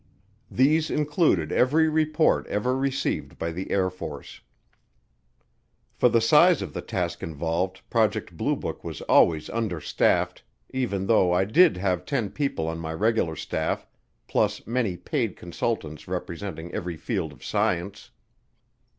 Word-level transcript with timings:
These 0.49 0.89
included 0.89 1.51
every 1.51 1.87
report 1.87 2.47
ever 2.47 2.75
received 2.75 3.37
by 3.37 3.51
the 3.51 3.69
Air 3.69 3.91
Force. 3.91 4.41
For 5.93 6.09
the 6.09 6.19
size 6.19 6.63
of 6.63 6.73
the 6.73 6.81
task 6.81 7.21
involved 7.21 7.81
Project 7.87 8.35
Blue 8.35 8.55
Book 8.55 8.83
was 8.83 9.01
always 9.01 9.47
understaffed, 9.51 10.43
even 10.71 11.05
though 11.05 11.31
I 11.31 11.45
did 11.45 11.77
have 11.77 12.07
ten 12.07 12.31
people 12.31 12.67
on 12.67 12.79
my 12.79 12.95
regular 12.95 13.35
staff 13.35 13.85
plus 14.27 14.65
many 14.65 14.97
paid 14.97 15.35
consultants 15.35 16.07
representing 16.07 16.73
every 16.73 16.97
field 16.97 17.31
of 17.31 17.43
science. 17.45 18.09